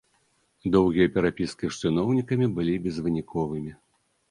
Доўгія 0.75 1.11
перапіскі 1.17 1.69
з 1.77 1.87
чыноўнікамі 1.87 2.51
былі 2.57 2.81
безвыніковымі. 2.89 3.79